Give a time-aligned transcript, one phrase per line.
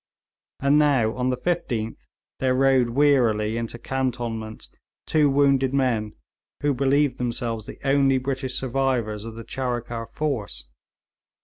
[0.59, 2.07] And now, on the 15th,
[2.39, 4.67] there rode wearily into cantonments
[5.05, 6.13] two wounded men,
[6.61, 10.67] who believed themselves the only British survivors of the Charikar force.